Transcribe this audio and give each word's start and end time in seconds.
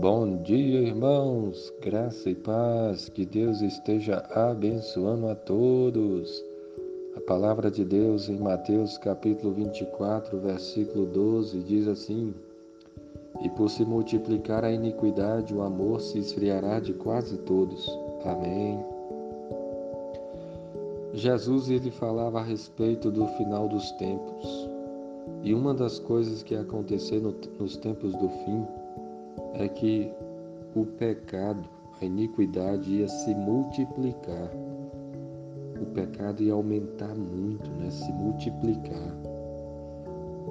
Bom 0.00 0.38
dia, 0.38 0.80
irmãos, 0.80 1.70
graça 1.82 2.30
e 2.30 2.34
paz, 2.34 3.10
que 3.10 3.26
Deus 3.26 3.60
esteja 3.60 4.24
abençoando 4.34 5.28
a 5.28 5.34
todos. 5.34 6.42
A 7.14 7.20
palavra 7.20 7.70
de 7.70 7.84
Deus 7.84 8.26
em 8.30 8.38
Mateus 8.38 8.96
capítulo 8.96 9.52
24, 9.52 10.38
versículo 10.38 11.04
12 11.04 11.58
diz 11.64 11.86
assim: 11.86 12.32
E 13.42 13.50
por 13.50 13.68
se 13.68 13.84
multiplicar 13.84 14.64
a 14.64 14.72
iniquidade, 14.72 15.54
o 15.54 15.60
amor 15.60 16.00
se 16.00 16.18
esfriará 16.18 16.80
de 16.80 16.94
quase 16.94 17.36
todos. 17.36 17.86
Amém. 18.24 18.82
Jesus 21.12 21.68
ele 21.68 21.90
falava 21.90 22.40
a 22.40 22.42
respeito 22.42 23.10
do 23.10 23.26
final 23.26 23.68
dos 23.68 23.92
tempos. 23.92 24.70
E 25.42 25.52
uma 25.52 25.74
das 25.74 25.98
coisas 25.98 26.42
que 26.42 26.54
ia 26.54 26.62
acontecer 26.62 27.20
no, 27.20 27.34
nos 27.58 27.76
tempos 27.76 28.14
do 28.14 28.30
fim 28.30 28.79
é 29.54 29.68
que 29.68 30.12
o 30.74 30.84
pecado, 30.84 31.68
a 32.00 32.04
iniquidade 32.04 32.90
ia 32.90 33.08
se 33.08 33.34
multiplicar. 33.34 34.50
O 35.80 35.86
pecado 35.86 36.42
ia 36.42 36.52
aumentar 36.52 37.14
muito, 37.14 37.70
né? 37.72 37.90
se 37.90 38.12
multiplicar. 38.12 39.16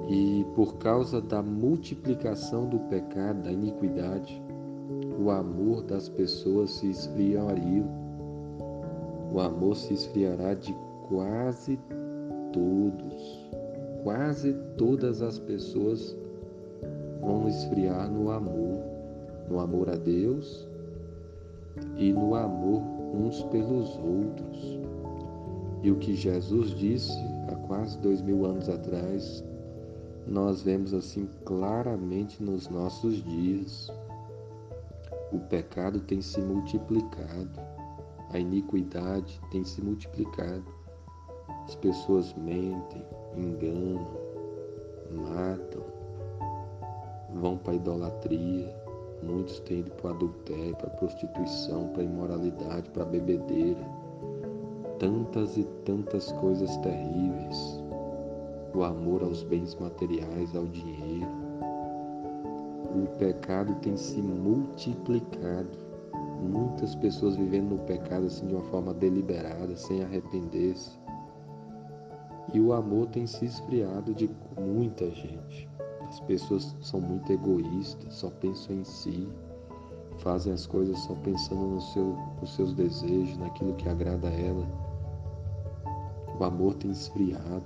E 0.08 0.44
por 0.54 0.76
causa 0.78 1.20
da 1.20 1.42
multiplicação 1.42 2.68
do 2.68 2.78
pecado, 2.80 3.42
da 3.42 3.52
iniquidade, 3.52 4.42
o 5.18 5.30
amor 5.30 5.82
das 5.82 6.08
pessoas 6.08 6.70
se 6.70 6.90
esfriaria. 6.90 7.84
O 9.32 9.38
amor 9.40 9.76
se 9.76 9.94
esfriará 9.94 10.54
de 10.54 10.74
quase 11.08 11.78
todos. 12.52 13.48
Quase 14.02 14.52
todas 14.76 15.22
as 15.22 15.38
pessoas 15.38 16.16
vão 17.20 17.48
esfriar 17.48 18.10
no 18.10 18.30
amor, 18.30 18.80
no 19.48 19.60
amor 19.60 19.90
a 19.90 19.96
Deus 19.96 20.68
e 21.96 22.12
no 22.12 22.34
amor 22.34 22.82
uns 23.14 23.42
pelos 23.44 23.96
outros. 23.98 24.80
E 25.82 25.90
o 25.90 25.96
que 25.96 26.14
Jesus 26.14 26.70
disse 26.70 27.18
há 27.48 27.56
quase 27.66 27.98
dois 27.98 28.20
mil 28.20 28.44
anos 28.44 28.68
atrás, 28.68 29.44
nós 30.26 30.62
vemos 30.62 30.92
assim 30.92 31.28
claramente 31.44 32.42
nos 32.42 32.68
nossos 32.68 33.22
dias. 33.24 33.90
O 35.32 35.38
pecado 35.38 36.00
tem 36.00 36.20
se 36.20 36.40
multiplicado, 36.40 37.60
a 38.30 38.38
iniquidade 38.38 39.40
tem 39.50 39.64
se 39.64 39.80
multiplicado. 39.80 40.64
As 41.64 41.74
pessoas 41.76 42.34
mentem, 42.34 43.04
enganam, 43.36 44.19
para 47.60 47.72
a 47.72 47.76
idolatria, 47.76 48.74
muitos 49.22 49.60
têm 49.60 49.80
ido 49.80 49.90
para 49.92 50.12
o 50.12 50.14
adultério, 50.14 50.76
para 50.76 50.86
a 50.88 50.96
prostituição, 50.96 51.88
para 51.88 52.02
a 52.02 52.04
imoralidade, 52.04 52.90
para 52.90 53.02
a 53.02 53.06
bebedeira. 53.06 53.80
Tantas 54.98 55.56
e 55.56 55.64
tantas 55.84 56.30
coisas 56.32 56.76
terríveis. 56.78 57.82
O 58.74 58.84
amor 58.84 59.22
aos 59.22 59.42
bens 59.42 59.74
materiais, 59.76 60.54
ao 60.54 60.66
dinheiro. 60.66 61.28
O 62.94 63.06
pecado 63.18 63.74
tem 63.76 63.96
se 63.96 64.20
multiplicado. 64.20 65.90
Muitas 66.42 66.94
pessoas 66.94 67.36
vivendo 67.36 67.76
no 67.76 67.78
pecado 67.80 68.26
assim 68.26 68.46
de 68.46 68.54
uma 68.54 68.64
forma 68.64 68.94
deliberada, 68.94 69.76
sem 69.76 70.02
arrepender-se. 70.02 70.98
E 72.52 72.60
o 72.60 72.72
amor 72.72 73.06
tem 73.08 73.26
se 73.26 73.44
esfriado 73.44 74.12
de 74.12 74.28
muita 74.58 75.08
gente. 75.10 75.68
As 76.10 76.18
pessoas 76.18 76.74
são 76.80 77.00
muito 77.00 77.32
egoístas, 77.32 78.14
só 78.14 78.30
pensam 78.30 78.74
em 78.74 78.84
si, 78.84 79.28
fazem 80.18 80.52
as 80.52 80.66
coisas 80.66 80.98
só 80.98 81.14
pensando 81.14 81.60
no 81.60 81.80
seu, 81.80 82.18
nos 82.40 82.52
seus 82.56 82.74
desejos, 82.74 83.38
naquilo 83.38 83.74
que 83.74 83.88
agrada 83.88 84.26
a 84.26 84.32
ela. 84.32 84.66
O 86.36 86.42
amor 86.42 86.74
tem 86.74 86.90
esfriado, 86.90 87.62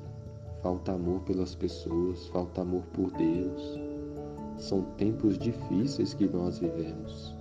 falta 0.63 0.93
amor 0.93 1.21
pelas 1.21 1.55
pessoas, 1.55 2.27
falta 2.27 2.61
amor 2.61 2.83
por 2.93 3.11
Deus. 3.13 3.81
São 4.59 4.83
tempos 4.99 5.39
difíceis 5.39 6.13
que 6.13 6.29
nós 6.29 6.59
vivemos. 6.59 7.35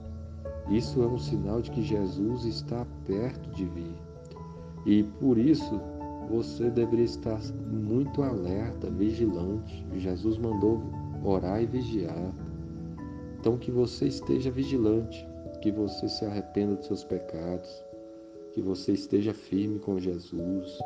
Isso 0.69 1.03
é 1.03 1.05
um 1.05 1.17
sinal 1.17 1.61
de 1.61 1.69
que 1.71 1.83
Jesus 1.83 2.45
está 2.45 2.87
perto 3.05 3.49
de 3.49 3.65
vir. 3.65 3.95
E 4.85 5.03
por 5.03 5.37
isso 5.37 5.81
você 6.29 6.69
deveria 6.69 7.05
estar 7.05 7.39
muito 7.69 8.21
alerta, 8.21 8.89
vigilante. 8.89 9.85
Jesus 9.97 10.37
mandou 10.37 10.81
orar 11.23 11.61
e 11.61 11.65
vigiar. 11.65 12.33
Então, 13.39 13.57
que 13.57 13.71
você 13.71 14.07
esteja 14.07 14.49
vigilante, 14.49 15.27
que 15.61 15.71
você 15.71 16.07
se 16.07 16.25
arrependa 16.25 16.75
dos 16.75 16.87
seus 16.87 17.03
pecados, 17.03 17.83
que 18.53 18.61
você 18.61 18.93
esteja 18.93 19.33
firme 19.33 19.79
com 19.79 19.99
Jesus. 19.99 20.79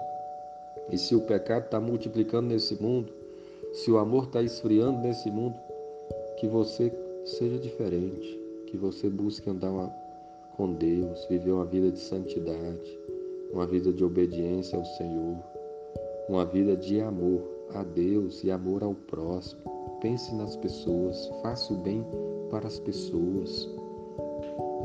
E 0.91 0.97
se 0.97 1.15
o 1.15 1.21
pecado 1.21 1.65
está 1.65 1.79
multiplicando 1.79 2.47
nesse 2.47 2.81
mundo, 2.81 3.11
se 3.73 3.91
o 3.91 3.97
amor 3.97 4.25
está 4.25 4.41
esfriando 4.41 4.99
nesse 4.99 5.29
mundo, 5.29 5.55
que 6.37 6.47
você 6.47 6.91
seja 7.25 7.57
diferente, 7.57 8.39
que 8.67 8.77
você 8.77 9.09
busque 9.09 9.49
andar 9.49 9.71
uma, 9.71 9.89
com 10.55 10.73
Deus, 10.73 11.25
viver 11.25 11.51
uma 11.51 11.65
vida 11.65 11.91
de 11.91 11.99
santidade 11.99 13.07
uma 13.51 13.65
vida 13.65 13.91
de 13.91 14.03
obediência 14.03 14.77
ao 14.77 14.85
Senhor, 14.85 15.37
uma 16.29 16.45
vida 16.45 16.75
de 16.75 17.01
amor 17.01 17.41
a 17.73 17.83
Deus 17.83 18.43
e 18.43 18.51
amor 18.51 18.83
ao 18.83 18.93
próximo. 18.93 19.61
Pense 20.01 20.33
nas 20.35 20.55
pessoas, 20.55 21.31
faça 21.41 21.73
o 21.73 21.77
bem 21.77 22.05
para 22.49 22.67
as 22.67 22.79
pessoas. 22.79 23.69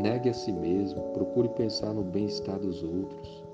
Negue 0.00 0.30
a 0.30 0.34
si 0.34 0.52
mesmo, 0.52 1.00
procure 1.12 1.48
pensar 1.50 1.92
no 1.92 2.02
bem-estar 2.02 2.58
dos 2.58 2.82
outros. 2.82 3.44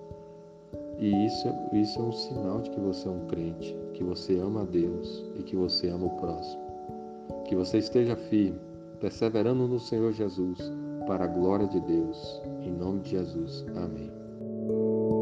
E 0.99 1.27
isso, 1.27 1.49
isso 1.73 1.99
é 1.99 2.03
um 2.03 2.13
sinal 2.13 2.61
de 2.61 2.71
que 2.71 2.81
você 2.81 3.09
é 3.09 3.11
um 3.11 3.27
crente, 3.27 3.77
que 3.95 4.03
você 4.03 4.39
ama 4.39 4.63
a 4.63 4.65
Deus 4.65 5.25
e 5.37 5.43
que 5.43 5.57
você 5.57 5.89
ama 5.89 6.07
o 6.07 6.17
próximo. 6.17 6.63
Que 7.45 7.55
você 7.55 7.79
esteja 7.79 8.17
firme, 8.17 8.59
perseverando 9.01 9.67
no 9.67 9.79
Senhor 9.79 10.13
Jesus, 10.13 10.59
para 11.07 11.25
a 11.25 11.29
glória 11.29 11.67
de 11.67 11.81
Deus. 11.81 12.43
Em 12.63 12.73
nome 12.73 13.01
de 13.01 13.11
Jesus. 13.11 13.65
Amém. 13.77 14.18
you 14.69 15.18